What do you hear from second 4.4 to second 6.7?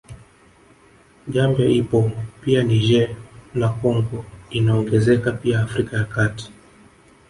inaongenzeka pia Afrika ya Kati